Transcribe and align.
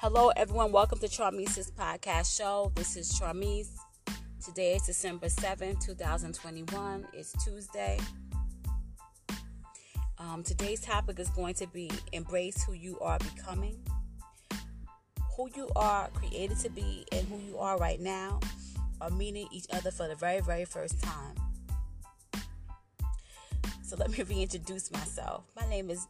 Hello, 0.00 0.28
everyone. 0.36 0.70
Welcome 0.70 1.00
to 1.00 1.08
Charmeece's 1.08 1.72
podcast 1.72 2.36
show. 2.36 2.70
This 2.76 2.96
is 2.96 3.18
Charmeece. 3.18 3.72
Today 4.40 4.76
is 4.76 4.82
December 4.82 5.26
7th, 5.26 5.84
2021. 5.84 7.04
It's 7.14 7.32
Tuesday. 7.42 7.98
Um, 10.20 10.44
today's 10.44 10.82
topic 10.82 11.18
is 11.18 11.28
going 11.30 11.54
to 11.54 11.66
be 11.66 11.90
embrace 12.12 12.62
who 12.62 12.74
you 12.74 12.96
are 13.00 13.18
becoming, 13.18 13.80
who 15.36 15.50
you 15.56 15.68
are 15.74 16.10
created 16.10 16.58
to 16.58 16.70
be, 16.70 17.04
and 17.10 17.26
who 17.26 17.38
you 17.38 17.58
are 17.58 17.76
right 17.76 17.98
now 18.00 18.38
are 19.00 19.10
meeting 19.10 19.48
each 19.50 19.66
other 19.72 19.90
for 19.90 20.06
the 20.06 20.14
very, 20.14 20.40
very 20.40 20.64
first 20.64 21.02
time. 21.02 21.34
So 23.82 23.96
let 23.96 24.16
me 24.16 24.22
reintroduce 24.28 24.92
myself. 24.92 25.42
My 25.60 25.68
name 25.68 25.90
is 25.90 26.06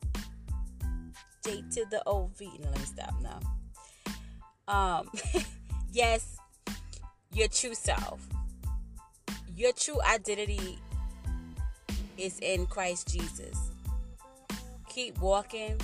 J 1.43 1.65
to 1.71 1.87
the 1.91 2.03
OV. 2.07 2.39
No, 2.39 2.69
let 2.69 2.81
me 2.81 2.85
stop 2.85 3.15
now. 3.23 3.41
Um, 4.69 5.09
yes, 5.93 6.37
your 7.33 7.49
true 7.49 7.75
self. 7.75 8.21
Your 9.57 9.73
true 9.73 10.01
identity 10.03 10.79
is 12.19 12.39
in 12.41 12.67
Christ 12.67 13.09
Jesus. 13.09 13.71
Keep 14.89 15.21
walking, 15.21 15.81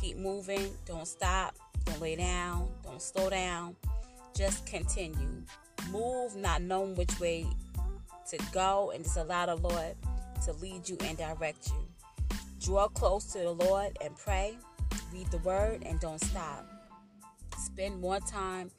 keep 0.00 0.16
moving, 0.16 0.70
don't 0.86 1.08
stop, 1.08 1.56
don't 1.84 2.00
lay 2.00 2.14
down, 2.14 2.68
don't 2.84 3.02
slow 3.02 3.28
down. 3.28 3.74
Just 4.36 4.64
continue. 4.64 5.42
Move, 5.90 6.36
not 6.36 6.62
knowing 6.62 6.94
which 6.94 7.18
way 7.20 7.46
to 8.30 8.38
go, 8.52 8.92
and 8.94 9.04
just 9.04 9.16
allow 9.16 9.46
the 9.46 9.56
Lord 9.56 9.96
to 10.44 10.52
lead 10.54 10.88
you 10.88 10.96
and 11.02 11.18
direct 11.18 11.68
you. 11.68 12.38
Draw 12.60 12.88
close 12.88 13.24
to 13.32 13.40
the 13.40 13.50
Lord 13.50 13.96
and 14.00 14.16
pray. 14.16 14.56
Read 15.12 15.30
the 15.30 15.38
word 15.38 15.82
and 15.84 16.00
don't 16.00 16.20
stop. 16.20 16.73
Spend 17.64 18.00
more 18.00 18.20
time 18.20 18.70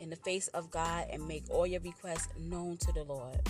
in 0.00 0.10
the 0.10 0.16
face 0.16 0.48
of 0.48 0.70
God 0.70 1.06
and 1.10 1.26
make 1.26 1.44
all 1.50 1.66
your 1.66 1.80
requests 1.80 2.28
known 2.38 2.76
to 2.78 2.92
the 2.92 3.02
Lord. 3.02 3.40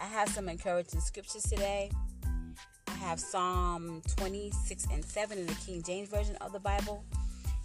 I 0.00 0.06
have 0.06 0.28
some 0.28 0.48
encouraging 0.48 1.00
scriptures 1.00 1.44
today. 1.44 1.90
I 2.88 2.92
have 2.94 3.20
Psalm 3.20 4.02
26 4.16 4.86
and 4.92 5.04
7 5.04 5.38
in 5.38 5.46
the 5.46 5.54
King 5.54 5.82
James 5.84 6.08
Version 6.08 6.34
of 6.36 6.52
the 6.52 6.58
Bible. 6.58 7.04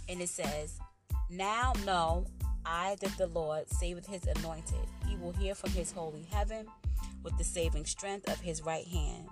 And 0.08 0.22
it 0.22 0.30
says, 0.30 0.78
Now 1.30 1.74
know 1.86 2.28
I 2.66 2.98
that 3.02 3.18
the 3.18 3.28
Lord 3.28 3.68
saveth 3.70 4.06
his 4.06 4.26
anointed. 4.28 4.88
He 5.08 5.16
will 5.16 5.34
hear 5.34 5.56
from 5.56 5.72
his 5.72 5.92
holy 5.92 6.28
heaven 6.32 6.68
with 7.24 7.36
the 7.38 7.44
saving 7.44 7.86
strength 7.86 8.30
of 8.30 8.40
his 8.40 8.62
right 8.62 8.88
hand. 8.88 9.28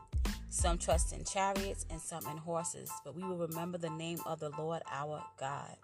Some 0.50 0.80
trust 0.80 1.14
in 1.14 1.24
chariots 1.24 1.86
and 1.92 2.02
some 2.02 2.26
in 2.26 2.38
horses, 2.38 2.90
but 3.06 3.16
we 3.16 3.22
will 3.22 3.38
remember 3.38 3.78
the 3.78 3.92
name 3.92 4.20
of 4.26 4.40
the 4.40 4.50
Lord 4.58 4.82
our 4.92 5.24
God. 5.40 5.76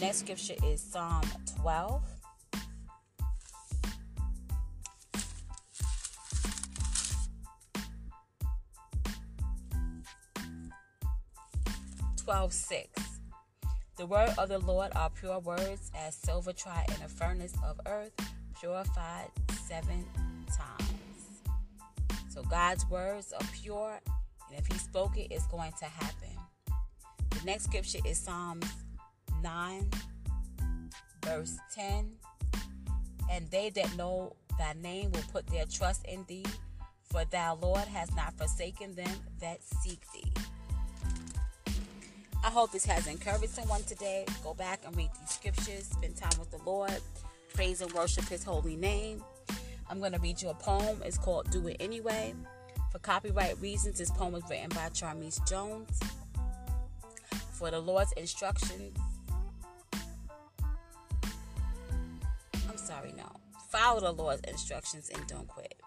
Next 0.00 0.18
scripture 0.18 0.54
is 0.66 0.80
Psalm 0.80 1.22
12. 1.60 2.02
Twelve 12.24 12.52
six. 12.52 12.88
The 13.96 14.06
word 14.06 14.30
of 14.36 14.48
the 14.48 14.58
Lord 14.58 14.90
are 14.96 15.10
pure 15.10 15.38
words, 15.38 15.92
as 15.96 16.16
silver 16.16 16.52
tried 16.52 16.86
in 16.88 17.02
a 17.04 17.08
furnace 17.08 17.54
of 17.64 17.80
earth, 17.86 18.12
purified 18.58 19.28
seven 19.68 20.04
times. 20.56 22.20
So 22.30 22.42
God's 22.42 22.84
words 22.90 23.32
are 23.32 23.46
pure, 23.62 24.00
and 24.48 24.58
if 24.58 24.66
He 24.66 24.76
spoke 24.78 25.16
it, 25.16 25.28
it's 25.30 25.46
going 25.46 25.72
to 25.78 25.84
happen. 25.84 26.30
The 27.30 27.44
next 27.44 27.64
scripture 27.64 28.00
is 28.04 28.18
Psalms 28.18 28.66
9, 29.44 29.90
verse 31.22 31.58
10. 31.74 32.10
And 33.30 33.48
they 33.50 33.68
that 33.70 33.94
know 33.96 34.34
thy 34.58 34.72
name 34.82 35.12
will 35.12 35.24
put 35.32 35.46
their 35.48 35.66
trust 35.66 36.06
in 36.06 36.24
thee, 36.26 36.46
for 37.10 37.24
thou, 37.26 37.58
Lord, 37.60 37.86
hast 37.86 38.16
not 38.16 38.36
forsaken 38.38 38.94
them 38.94 39.16
that 39.40 39.62
seek 39.62 40.00
thee. 40.12 40.32
I 42.42 42.48
hope 42.48 42.72
this 42.72 42.86
has 42.86 43.06
encouraged 43.06 43.50
someone 43.50 43.82
today. 43.82 44.24
Go 44.42 44.54
back 44.54 44.80
and 44.86 44.96
read 44.96 45.10
these 45.20 45.30
scriptures, 45.30 45.90
spend 45.92 46.16
time 46.16 46.38
with 46.38 46.50
the 46.50 46.58
Lord, 46.64 46.98
praise 47.52 47.82
and 47.82 47.92
worship 47.92 48.24
his 48.24 48.44
holy 48.44 48.76
name. 48.76 49.22
I'm 49.90 50.00
going 50.00 50.12
to 50.12 50.18
read 50.20 50.40
you 50.40 50.48
a 50.48 50.54
poem. 50.54 51.02
It's 51.04 51.18
called 51.18 51.50
Do 51.50 51.66
It 51.68 51.76
Anyway. 51.80 52.34
For 52.90 52.98
copyright 52.98 53.60
reasons, 53.60 53.98
this 53.98 54.10
poem 54.10 54.32
was 54.32 54.42
written 54.48 54.70
by 54.70 54.88
Charmeece 54.88 55.46
Jones. 55.46 56.00
For 57.52 57.70
the 57.70 57.80
Lord's 57.80 58.12
instructions, 58.12 58.96
sorry, 62.84 63.12
no. 63.16 63.30
Follow 63.70 64.00
the 64.00 64.12
Lord's 64.12 64.42
instructions 64.42 65.10
and 65.12 65.26
don't 65.26 65.48
quit. 65.48 65.80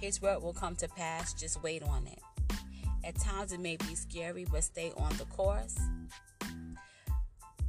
His 0.00 0.22
word 0.22 0.42
will 0.42 0.52
come 0.52 0.76
to 0.76 0.88
pass, 0.88 1.32
just 1.34 1.62
wait 1.62 1.82
on 1.82 2.06
it. 2.06 2.20
At 3.04 3.18
times 3.18 3.52
it 3.52 3.60
may 3.60 3.76
be 3.76 3.94
scary, 3.94 4.44
but 4.50 4.62
stay 4.64 4.92
on 4.96 5.16
the 5.16 5.24
course. 5.24 5.76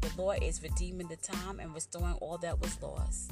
The 0.02 0.12
Lord 0.18 0.44
is 0.44 0.62
redeeming 0.62 1.08
the 1.08 1.16
time 1.16 1.60
and 1.60 1.74
restoring 1.74 2.16
all 2.16 2.38
that 2.40 2.60
was 2.60 2.82
lost. 2.82 3.32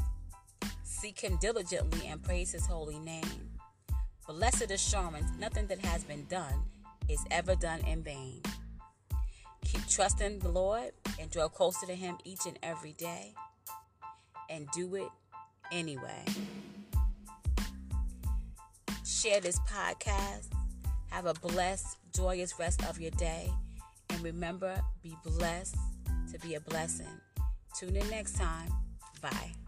Seek 0.84 1.20
Him 1.20 1.38
diligently 1.42 2.08
and 2.08 2.24
praise 2.24 2.52
His 2.52 2.66
holy 2.66 3.00
name. 3.00 3.52
Blessed 4.28 4.72
assurance, 4.72 5.30
nothing 5.40 5.68
that 5.68 5.84
has 5.86 6.04
been 6.04 6.26
done 6.26 6.64
is 7.10 7.24
ever 7.32 7.56
done 7.56 7.80
in 7.88 8.04
vain. 8.04 8.42
Keep 9.66 9.88
trusting 9.88 10.40
the 10.40 10.50
Lord 10.50 10.92
and 11.20 11.30
draw 11.30 11.48
closer 11.48 11.86
to 11.86 11.96
Him 11.96 12.18
each 12.24 12.46
and 12.46 12.58
every 12.64 12.94
day. 12.94 13.34
And 14.50 14.68
do 14.74 14.96
it 14.96 15.09
anyway. 15.72 16.24
Share 19.06 19.41
this 19.41 19.59
podcast. 19.62 20.50
Have 21.09 21.25
a 21.25 21.34
blessed, 21.34 21.97
joyous 22.16 22.57
rest 22.59 22.84
of 22.86 23.00
your 23.00 23.12
day. 23.12 23.50
And 24.09 24.22
remember, 24.22 24.81
be 25.02 25.16
blessed 25.24 25.75
to 26.31 26.40
be 26.40 26.56
a 26.56 26.62
blessing. 26.62 27.07
Tune 27.78 27.96
in 27.96 28.09
next 28.09 28.38
time. 28.38 28.69
Bye. 29.22 29.67